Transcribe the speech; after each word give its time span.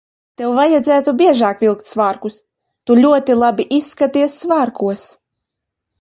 Tev 0.41 0.53
vajadzētu 0.59 1.13
biežāk 1.19 1.61
vilkt 1.65 1.91
svārkus. 1.91 2.39
Tu 2.89 2.97
ļoti 3.03 3.37
labi 3.45 3.67
izskaties 3.81 4.39
svārkos. 4.47 5.05